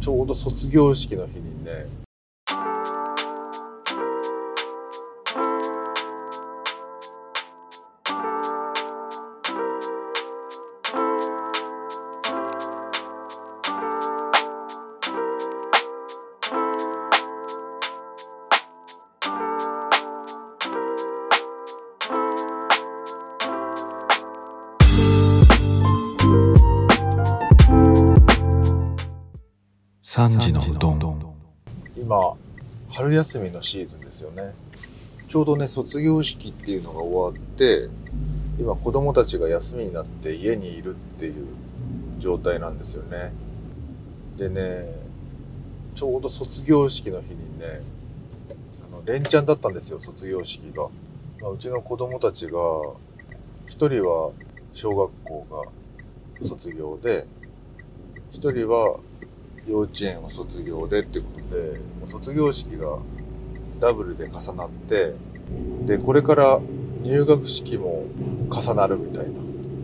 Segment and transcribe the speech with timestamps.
[0.00, 1.86] ちょうど卒業式の日にね
[30.10, 31.36] 3時のうどん。
[31.96, 32.34] 今
[32.90, 34.54] 春休みのシーズンですよね。
[35.28, 37.88] ちょうどね卒業式っていうのが終わって
[38.58, 41.46] 今子供たちが休みになって家にいるっていう
[42.18, 43.32] 状態なんですよね。
[44.36, 44.92] でね
[45.94, 47.80] ちょうど卒業式の日にね
[48.90, 50.88] あの連チャンだったんですよ卒業式が、
[51.40, 52.58] まあ、うちの子供たちが
[53.68, 54.32] 一人は
[54.72, 55.72] 小学校
[56.42, 57.28] が卒業で
[58.32, 58.98] 一人は
[59.68, 62.98] 幼稚園を卒業でってことで、もう卒業式が
[63.80, 65.14] ダブルで重なって、
[65.86, 66.60] で、これから
[67.02, 68.04] 入学式も
[68.50, 69.30] 重なるみたいな、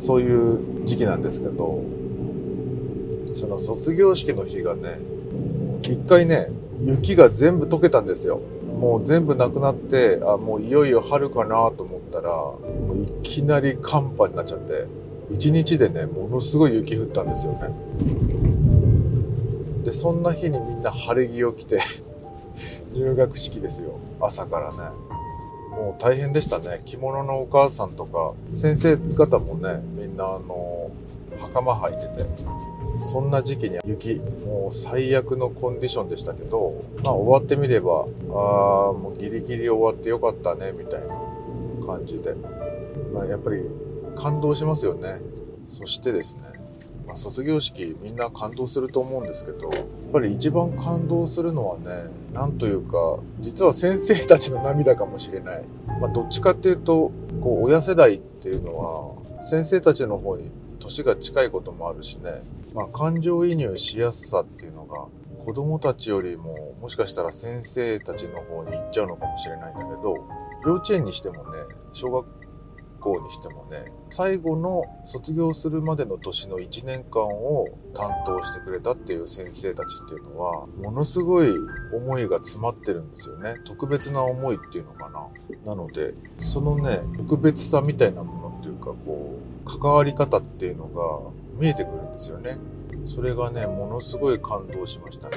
[0.01, 1.83] そういう時期なんですけど、
[3.35, 4.99] その卒業式の日がね、
[5.83, 6.51] 一回ね、
[6.85, 8.41] 雪が全部溶けたんですよ。
[8.79, 12.31] もう全部なくなって、あ、もういよいよ春かなと思ったら、
[13.21, 14.87] いきなり寒波になっちゃって、
[15.31, 17.71] 一日でね、ものすごい雪降ったんですよね。
[19.87, 21.79] でそんな日にみんな晴れ着を着て
[22.92, 23.93] 入学式ですよ。
[24.20, 24.78] 朝からね。
[25.70, 26.81] もう大変でしたね。
[26.84, 30.91] 着物のお母さんとか先生方もねみんなあの
[31.39, 32.28] 袴履いてて
[33.05, 36.73] そんな時期に雪もう最悪のコンディションでしたけど
[37.05, 41.15] まあ終わってみればああもうギリギリ終わってよかったねみたいな
[41.87, 42.34] 感じで、
[43.15, 43.62] まあ、やっぱり
[44.17, 45.21] 感動しますよね。
[45.69, 46.66] そしてですね
[47.07, 55.65] まあ、卒業式みんな感動すると思うんですけどやっぱり一番感動するのはねなんというか実は先生たちの涙かもしれない、
[56.01, 60.50] まあ、どっちかっていうとこう親世代っていうのは先生たちの方に
[60.81, 62.43] 年が近いこともあるしね、
[62.75, 65.06] まあ、感情移入しやすさっていうのが
[65.44, 70.17] 子供たちよりももしかしたら先生たちの方に行っちゃうのかもしれないんだけど
[70.65, 71.61] 幼稚園にしてもね
[71.93, 72.46] 小学
[72.99, 81.49] 校にしてもね最後の卒業するまでの年の1年間を担当してくれたっていう先生たちっていうのはものすごい
[81.93, 83.56] 思いが詰まってるんですよね。
[83.65, 85.27] 特別な思いっていうのかな。
[85.65, 92.59] なのでそのね特別さみたいなものっていうかこう関わり方っていうのが見えてくるんですよね。
[93.06, 95.37] それがねものすごい感動しましたね。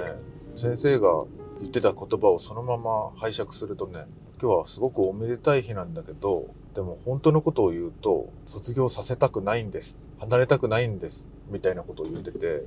[0.55, 1.23] 先生が
[1.59, 4.05] 言ってた言葉をそのまま拝借するとね
[4.41, 9.97] 今日はすごくおめでたい日なんだけどでも本当のことを言うと卒業させたくないんです。
[10.19, 11.29] 離れたくないんです。
[11.49, 12.63] みたいなことを言ってて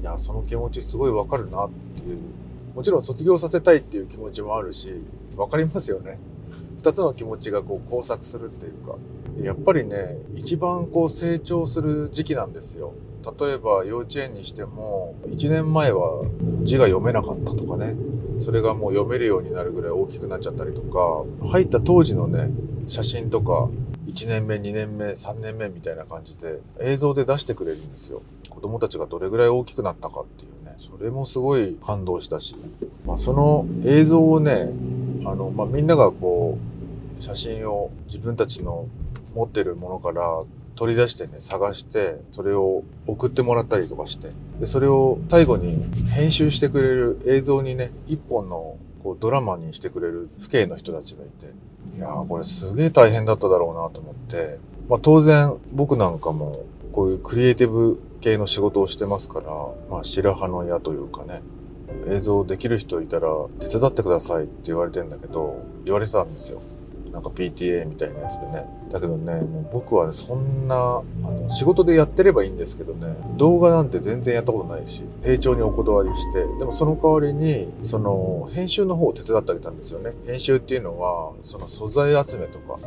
[0.00, 2.18] いやその気持ちすごいわかるなっていう。
[2.74, 5.02] もちろん卒業させたいっていう気持ちもあるし
[5.36, 6.18] わかりますよね。
[6.78, 8.96] 二つの気持ちがこう交錯するっていうか。
[9.42, 12.94] やっぱりね一番こう成長する時期なんですよ。
[13.38, 16.24] 例えば幼稚園にしても1年前は
[16.62, 17.96] 字が読めなかったとかね。
[18.38, 21.24] それがもう読めるようになるぐらい大きくなっちゃったりとか。
[21.48, 22.50] 入った当時のね
[22.86, 23.68] 写真とか
[24.06, 28.22] 1年目2年目3年目みたいな感じで映像で出してくれるんですよ。
[28.48, 30.76] 子供たちがどれぐらい大きくなったかっていうね。
[30.78, 32.56] それもすごい感動したし、
[33.06, 34.70] まあ、その映像をね
[35.24, 36.58] あの、まあ、みんながこ
[37.18, 38.86] う写真を自分たちの
[39.34, 40.40] 持ってるものから
[40.76, 51.46] 取り出してね、探して、それを送ってもらったりとかして、で、それを最後に編集してくれる映像にね、一本のこうドラマにしてくれる父兄の人たちがいて、
[51.96, 54.58] いやーこれすげえ大変だっただろうなと思って、
[54.88, 59.50] まあ当然僕なんかもこういうクリエイティブ系の仕事をしてますから、
[59.90, 61.42] まあ白羽の矢というかね、
[62.08, 63.28] 映像できる人いたら
[63.60, 66.60] 手伝ってくださいって言われてんだけど、言われてたんですよ。
[67.12, 68.66] なんか PTA みたいなやつでね。
[68.90, 80.12] だけどね、もう僕はね、そんな、あの、仕事でやってればいいんですけどね、動画なんて全然やったことないし、丁重にお断りして、でもその代わりに、その、編集の方を手伝ってあげたんですよね。
[80.26, 82.78] 編集っていうのは、その素材集めとか、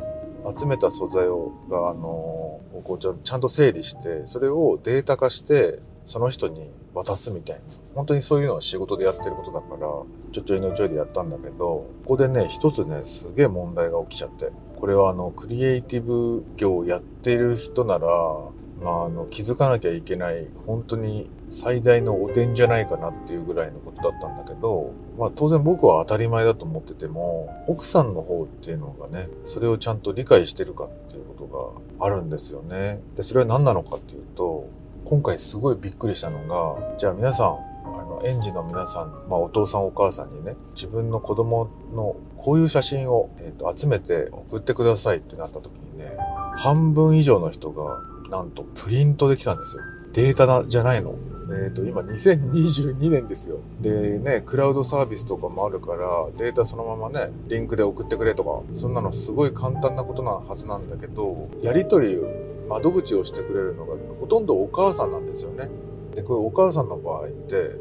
[0.56, 7.62] 集めた素材を、が、あの、こうちゃんちゃんと整理して、それをデータ化して、その人に渡すみたいな。
[7.96, 9.88] 本当にそういうのは仕事でやってることだから、
[10.34, 14.52] ちょちょいのちょいでやったんだけど、ここでね、一つね、すげえ問題が起きちゃって。
[14.76, 18.08] これはあの、クリエイティブ業をやってる人なら、
[18.82, 33.00] まあ、あの、気づかなきゃいけない、本当に最大の汚点じゃないかなっていうぐらいのことだったんだけど、まあ当然僕は当たり前だと思ってても、奥さんの方っていうのがね、それをちゃんと理解してるかっていうことがあるんですよね。
[33.16, 34.68] で、それは何なのかっていうと、
[35.06, 37.73] 今回すごいびっくりしたのが、じゃあ皆さん、
[38.24, 46.18] 園児の皆さん、まあ、お父さんお母さんにね、自分の子供のこういう写真を、えーと、集めて送ってくださいってなった時にね、
[46.56, 48.00] 半分以上の人が、
[48.30, 49.84] なんとプリントできたんですよ。
[50.14, 51.16] データじゃないの。
[51.52, 53.58] えっ、ー、と、今2022年ですよ。
[53.82, 62.20] でね、クラウドサービスとかもあるから、データそのままね、リンクで送ってくれとか、そんなのすごい簡単なことなはずなんだけど、やりとり、
[62.70, 65.70] 窓口をしてくれるのがほとんどお母さんなんですよね。
[66.16, 67.76] で、これお母さんの場合って、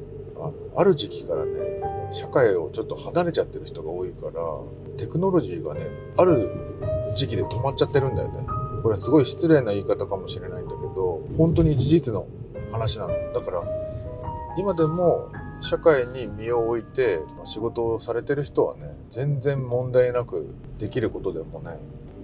[0.46, 1.50] あある時期からね、
[2.12, 4.32] 社会をちょっと離れちゃってる人が多いから、
[4.96, 5.86] テクノロジーがね、
[6.16, 6.50] ある
[7.16, 8.46] 時期で止まっちゃってるんだよね。
[8.82, 12.26] これはすごい失礼な言い方かもしれないんだけど、本当に事実の
[12.72, 13.32] 話なの。
[13.32, 13.62] だから、
[14.58, 15.28] 今でも
[15.60, 20.46] 社会に身を置いて仕事をされてる人はね、全然問題なく
[20.78, 21.78] できることでもね、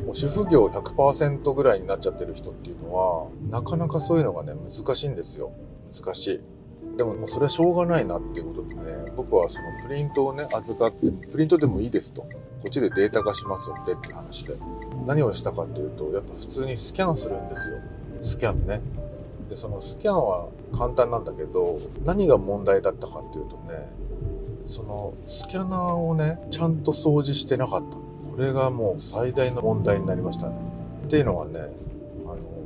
[0.05, 5.53] もう主婦業100%ぐらいになっちゃってる人っていうのは、なかなかそういうのがね、難しいんですよ。
[5.93, 6.41] 難しい。
[6.99, 12.23] でももうそれはしょうがないなっていうことでね、僕はそのプリントをね、預かって、プリントでもいいですと。
[12.23, 12.29] こ
[12.67, 14.57] っちでデータ化しますんでって話で。
[15.07, 17.77] 何をしたかっていうと、やっぱ普通にスキャンするんですよ。
[18.21, 18.81] スキャンね。
[19.49, 23.89] で、そのスキャンは簡単なんだけど、何が問題だったかっていうとね、
[24.67, 27.97] そのスキャナーをね、ちゃんと掃除してなかった。
[27.97, 28.03] こ
[28.37, 30.57] れがもう最大の問題になりましたね。
[31.07, 31.61] っていうのはね、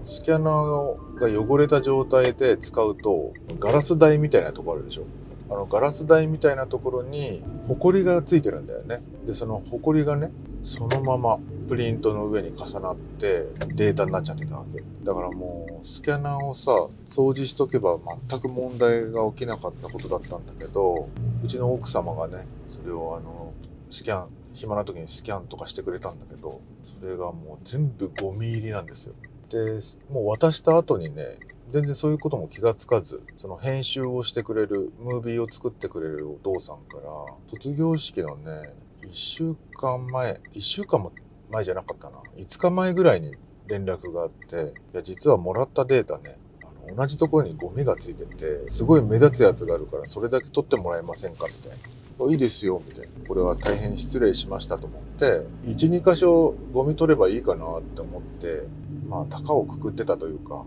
[0.04, 5.04] スキャナーが汚れた状態で使うと、ガラス台みたいなとこあるでしょ。
[5.48, 9.02] あの、ガラス台みたいなところに、ホコリがついてるんだよね。
[9.26, 10.30] で、そのホコリがね、
[10.62, 11.38] そのまま
[11.68, 14.82] プリントの上に重なってデータになっちゃってたわけ。
[15.04, 16.72] だからもう、スキャナーをさ、
[17.08, 21.08] 掃除しとけば全く問題が起きなかったことだったんだけど、
[21.44, 23.52] うちの奥様がね、それをあの、
[23.90, 29.14] スキャン、暇な時にスキャンとかしてくれたんだけど、それがもう全部ゴミ入りなんですよ。
[29.52, 31.38] で、もう渡した後にね、
[31.70, 37.02] 全然そういうことも気がつかず、その編集をしてくれる、ムービーを作ってくれるお父さんから、
[37.46, 41.12] 卒業式のね、1週間前、1週間も
[41.50, 43.34] 前じゃなかったな、5日前ぐらいに
[43.66, 52.30] 連絡があって、いや、実はもらったデータね、あの同じところにゴミがついてて、すごい目立つやつがあるから、それだけ取ってもらえませんかみたいな。
[52.30, 53.26] いいですよ、みたいな。
[53.26, 58.64] これは大変失礼しましたと思って、1、2箇所ゴミ取ればいいかなって思って、
[59.12, 60.64] まあ、高をくくってたというか、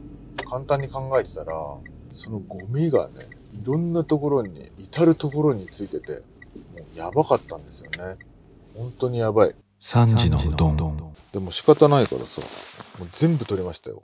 [0.47, 1.51] 簡単に考えてたら、
[2.11, 6.19] そのゴミがね、いろんなところに、至るところについてて、も
[6.95, 8.17] うやばかったんですよね。
[8.75, 9.55] 本当にやばい。
[9.81, 11.13] 3時のうどん。
[11.33, 12.43] でも仕方ないからさ、
[12.99, 14.03] もう全部取れましたよ。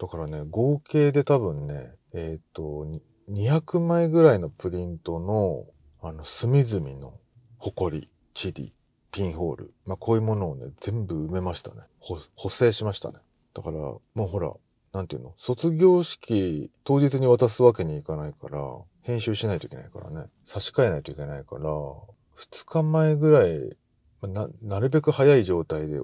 [0.00, 2.86] だからね、合計で多分ね、えっ、ー、と、
[3.30, 5.66] 200枚ぐらいのプリントの、
[6.00, 7.12] あの、隅々の
[7.58, 8.72] ホコリ、チリ、
[9.10, 9.74] ピンホール。
[9.84, 11.82] まあ、こういうものをね、全部埋めましたね。
[12.00, 13.18] 補正しましたね。
[13.54, 14.52] だから、もうほら、
[14.92, 15.34] なんていうの？
[15.38, 18.58] 卒業式当日に渡すわけにいかないから、
[19.02, 20.26] 編集しないといけないからね。
[20.44, 23.76] 差し替えないといけないから、2日前ぐらい、
[24.22, 26.00] な、なるべく早い状態で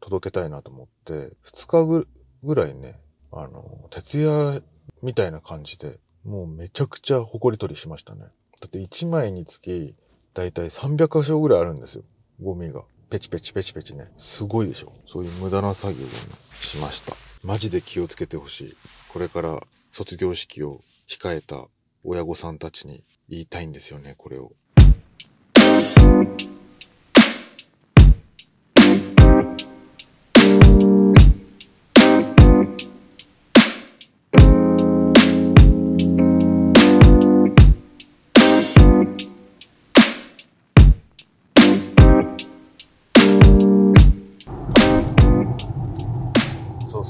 [0.00, 2.08] 届けたいなと思って、2日ぐ
[2.42, 2.98] ぐらいね、
[3.32, 4.62] あの、徹夜
[5.02, 8.20] みたいな感じで、もうめちゃくちゃ埃取りしましたね。
[8.20, 8.28] だ
[8.66, 9.94] って1枚につき、
[10.34, 12.04] だいたい300箇所ぐらいあるんですよ。
[12.42, 12.82] ゴミが。
[13.10, 14.06] ペチペチペチペチね。
[14.16, 14.92] すごいでしょ。
[15.04, 16.08] そういう無駄な作業を、
[16.54, 17.16] しました。
[17.42, 18.76] マジで気をつけてほしい。
[19.08, 19.60] これから
[19.90, 21.66] 卒業式を控えた
[22.04, 24.52] 親御さんたちに言いたいんですよね、これを。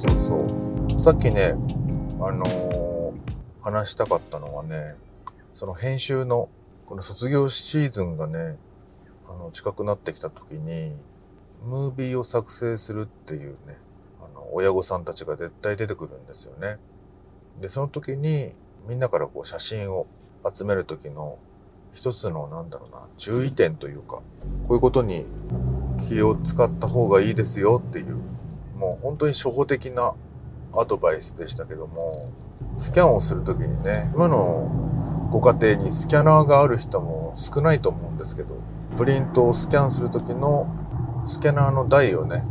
[0.08, 0.46] そ
[0.96, 1.54] うさっきね、
[2.20, 3.12] あのー、
[3.62, 4.94] 話したかったのはね、
[5.52, 6.48] その編集の、
[6.86, 8.56] この卒業シーズンがね、
[9.28, 10.96] あの、近くなってきた時に、
[11.64, 13.78] ムービーを作成するっていうね、
[14.20, 16.78] あの、親御さんたちが絶対出てくるんですよね。
[17.60, 18.54] で、その時に、
[18.88, 20.06] みんなからこう写真を
[20.52, 21.38] 集める時の
[21.92, 24.22] 一つのなんだろうな、注意点というか、こ
[24.70, 25.26] ういうことに
[25.98, 28.16] 気を使った方がいいですよっていう、
[28.80, 30.14] もう本当に初歩的な
[30.72, 32.30] アドバイスでしたけども、
[32.76, 38.56] スキャンをするときにね、今のご家庭にスキャナーがある人も少ないと思うんですけど、
[38.96, 40.66] プリントをスキャンするときの
[41.26, 42.46] スキャナーの台をね、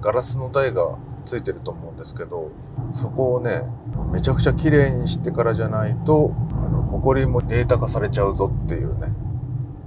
[0.00, 2.52] ガラスの台がついてると思うんですけど、
[2.92, 3.64] そこをね、
[4.12, 9.12] めちゃくちゃ綺麗にしてからじゃないと、あの、埃もデータ化されちゃうぞっていうね、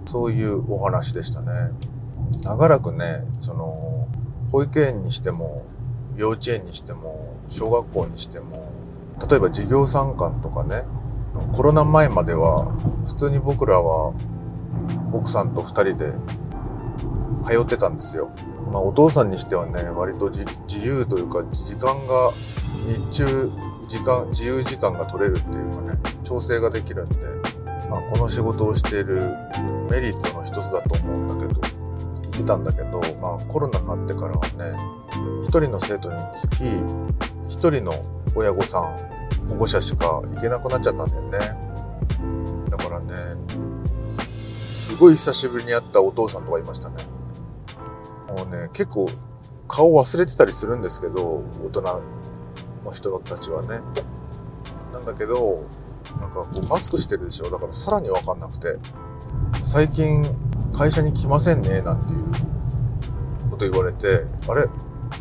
[0.06, 1.72] そういうお話でしたね。
[2.44, 3.91] 長らくね、その、
[4.52, 5.66] 保育園にしても、
[6.18, 8.72] 幼稚園にしても、小学校にしても、
[9.30, 10.84] 例えば授業参観とかね、
[11.54, 12.66] コロナ前までは
[13.06, 14.14] 普通に僕らは
[15.14, 16.14] 奥さんと2人で
[17.44, 18.32] 通ってたんですよ。
[18.72, 20.46] まあお父さんにしてはね割と自
[20.86, 22.32] 由というか時間が
[23.12, 23.52] 日中
[23.88, 27.16] 時間自由時間が取れるっていうかね調整ができるんで、
[27.90, 29.36] まあ、この仕事をしている
[29.90, 31.81] メリットの一つだと思うんだけど
[32.32, 34.76] 言ってたんだけど、まあ、コロナになってからはね
[35.44, 37.94] 1人の生徒につき1人の
[38.36, 38.84] 親御さん
[39.48, 41.40] 保護者しか行けなくなっちゃったんだよね。
[42.70, 43.14] だからね
[44.72, 47.04] すごい久しぶりに会ったお父さんとかいましたね。
[48.30, 49.10] もうね結構
[49.68, 51.82] 顔忘れてたりするんですけど大人
[52.86, 53.82] の人たちはね。
[54.94, 55.64] なんだけど
[56.20, 57.50] なんかこうマスクしてるでしょ？
[57.50, 58.78] だからさらにわかんなくて。
[59.64, 60.26] 最近
[60.74, 64.66] 会社に来ませんねなんていうこと言われてあれ？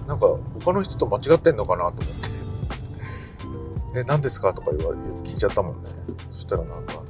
[0.07, 0.27] なんか
[0.65, 2.31] 他の人と間違ってんのかなと思って
[4.01, 5.89] え、何ですかとか言われて、聞いちゃったもんね。
[6.31, 7.03] そしたらなんか、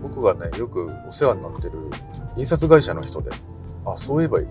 [0.00, 1.72] 僕がね、よくお世話になってる
[2.36, 3.32] 印刷会社の人で、
[3.84, 4.48] あ、そういえばね、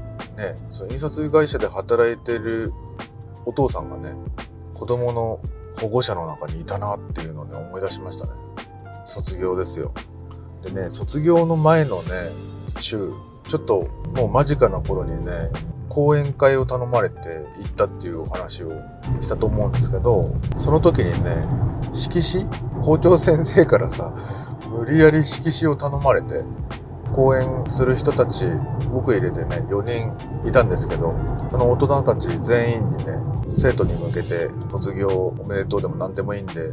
[0.69, 2.73] その印刷会社で働いてる
[3.45, 4.13] お父さんがね、
[4.73, 5.39] 子供の
[5.79, 8.31] 保護者の中にいたなっていうのをね、思い出しましたね。
[9.05, 9.93] 卒業ですよ。
[10.63, 12.31] でね、卒業の前のね、
[12.79, 13.11] 週、
[13.47, 15.49] ちょっともう間近な頃にね、
[15.89, 18.71] 講演会を頼まれて行ったっていうお話を
[19.21, 21.45] したと思うんですけど、その時にね、
[21.93, 22.83] 色紙？
[22.83, 24.13] 校長先生からさ、
[24.69, 26.43] 無理やり色紙を頼まれて、
[27.13, 28.45] 講演する人たち、
[28.91, 31.13] 僕入れてね、4人いたんですけど、
[31.51, 33.19] その大人たち全員にね、
[33.55, 36.71] 生徒に向けて卒業おめでとうでも何でもいいんで、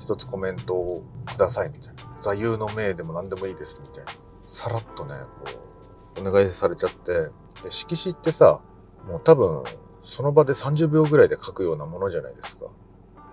[0.00, 1.93] 一つコメントをくださいみたいな。
[2.20, 4.12] 座右の銘でも何でもいいですみたいな。
[4.44, 5.50] さらっとね、こ
[6.22, 7.30] う、お願いされちゃって、
[7.62, 8.60] で、色紙ってさ、
[9.06, 9.64] もう多分、
[10.02, 12.66] その場で30秒ぐらいで書くようなものじゃないですか。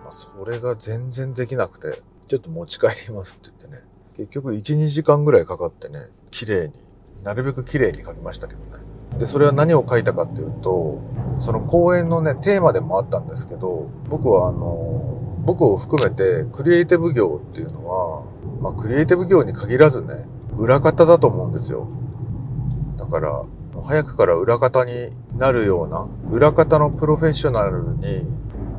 [0.02, 3.84] まあ、それが全然できなくて、ちょっと持ち帰りますって言ってね。
[4.16, 6.74] 結局1、2時間ぐらいかかってね、綺麗に、
[7.22, 8.84] なるべく綺麗に書きましたけどね。
[9.18, 11.00] で、それは何を書いたかっていうと、
[11.38, 18.22] その講演のね、テーマでもあったんですけど、僕はあの、僕を含めてクリエイティブ業っていうのは、
[18.62, 20.26] まあクリエイティブ業に限らずね、
[20.56, 21.88] 裏方だと思うんですよ。
[22.96, 23.44] だから、
[23.82, 28.26] 早くから裏方になるような、裏方のプロフェッショナルに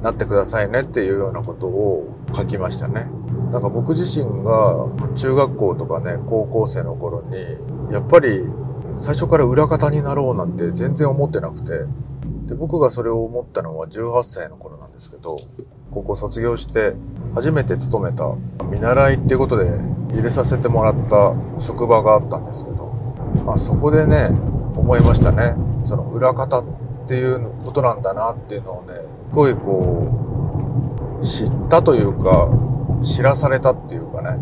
[0.01, 3.09] なってくださいねっていうようなことを書きましたね。
[3.51, 8.43] なんか僕自身が中学校とかね、高校生の頃に、やっぱり
[8.97, 11.85] 最初から裏方になろうなんて全然思ってなくて、
[12.47, 15.35] で僕がそれを思ったのは18歳の頃なんですけど、
[15.91, 16.93] 高校卒業して
[17.35, 18.25] 初めて勤めた
[18.65, 19.65] 見習いっていうことで
[20.11, 22.93] 入れさせてもらった職場があったんですけど、
[23.45, 24.29] まあそこでね、
[24.75, 25.55] 思いましたね。
[25.83, 26.65] その裏方っ
[27.07, 28.93] ていうことなんだなっていうのをね、
[29.29, 30.07] すごいこ
[31.19, 32.49] う、知ったというか、
[33.01, 34.37] 知らされたっていうかね、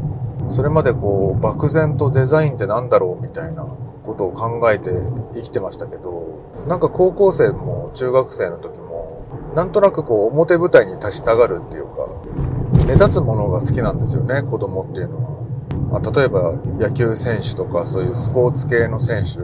[0.50, 3.65] それまでこう、漠然とデザインって何だろうみたいな
[4.03, 4.91] ことを考えて
[5.33, 9.24] 生きてましたけど、なんか高校生も中学生の時も、
[9.55, 12.07] なんとなくこう、表舞台に立ちたがるっていうか、
[12.86, 15.32] 目立つものが好きなんですよね、子供っていうのは。
[15.92, 19.40] まあ、例えば野球選手とかそういうスポーツ系の選手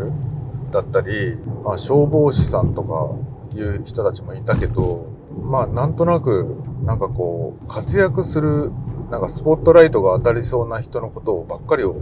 [0.71, 3.09] だったり、まあ、消防士さんとか
[3.57, 5.07] いう人たちもいたけど、
[5.43, 8.71] まあなんとなく、なんかこう、活躍する、
[9.11, 11.95] なんかスポットライトが当たりそうな人のことをばっかりを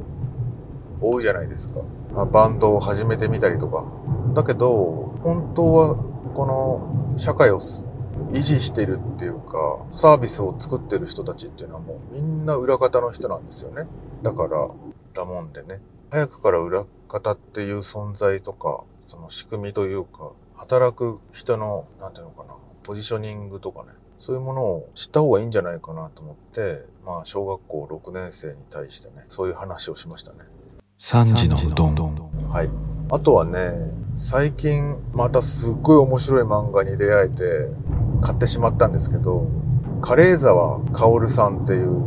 [1.02, 1.82] 追うじゃないですか。
[2.14, 3.86] まあ、バンドを始めてみたりとか。
[4.34, 5.96] だけど、本当は
[6.34, 7.60] この社会を
[8.32, 13.88] 維持してるっていうか、サービスを作ってる人たちっていうのはもうみんな裏方の人なんですよね。
[14.24, 14.70] だから、
[15.14, 15.82] だもんでね。
[16.12, 30.40] 早くから裏方っていう存在とか、その仕組みというか、働く人の、なんていうのかな、ポジショニングとかね、そういうものを知った方がいいんじゃないかなと思って、まあ、小学校6年生に対してね、そういう話をしましたね。
[31.00, 32.50] 3時のうどん。
[32.50, 32.70] はい。
[33.12, 33.74] あとはね、
[34.18, 37.70] 最近またすっごい面白い漫画に出会えて
[38.22, 39.48] 買ってしまったんですけど、
[40.02, 42.04] カレー沢薫さんっていう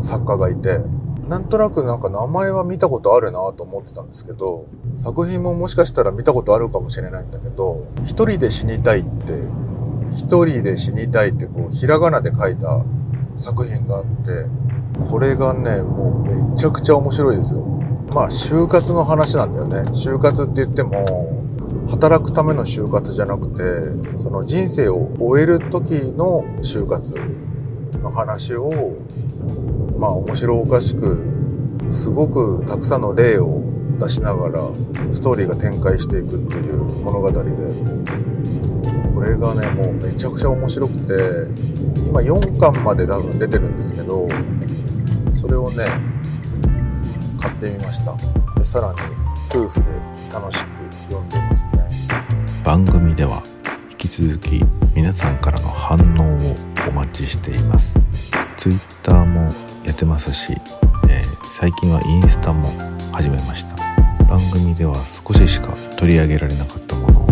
[0.00, 0.80] 作家がいて、
[1.28, 4.66] なんとなくなんか名前は見たことあるなと思ってたんですけど、
[4.98, 9.46] 作品ももしかしたら見たことあるかもしれないんだけど、一人で死にたいって、
[10.10, 12.84] 一人で死にたいってこう、ひらがなで書いた
[13.36, 14.46] 作品があって、
[15.10, 17.60] これがね、もうめちゃくちゃ面白いですよ。
[18.14, 19.90] まあ、就活の話なんだよね。
[19.90, 21.43] 就活って言っても、
[21.88, 27.14] 働くための就活じゃなくて、その人生を終える時の就活
[28.02, 28.96] の話を
[29.98, 31.18] まあ面白おかしく
[31.90, 33.62] すごくたくさんの例を
[33.98, 34.68] 出しながら
[35.12, 37.38] ストーリーが展開していくっていう物語で
[39.14, 41.12] これがねもうめちゃくちゃ面白くて
[42.06, 44.26] 今4巻まで多分出てるんですけど
[45.32, 45.86] それをね
[47.40, 48.14] 買ってみました。
[48.58, 48.98] でさらに
[49.50, 49.86] 夫婦で
[50.32, 50.68] 楽しく
[51.08, 51.23] 読ん
[52.64, 53.42] 番組では
[53.90, 56.56] 引き続き皆さんからの反応を
[56.88, 57.94] お待ちしています。
[58.56, 59.52] Twitter も
[59.84, 60.54] やってますし、
[61.10, 62.72] えー最近はインスタも
[63.12, 63.76] 始めました。
[64.24, 64.94] 番組では
[65.26, 67.26] 少ししか取り上げられなかったものを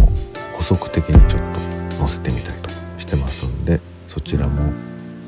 [0.52, 1.42] 補足的にちょっ
[1.90, 4.72] と載せてみたりとしてますんでそちらも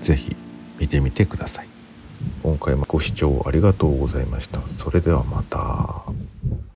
[0.03, 0.37] ぜひ
[0.79, 1.69] 見てみてください。
[2.43, 4.61] 今回もご視聴ありがとうございました。
[4.67, 6.34] それではまた。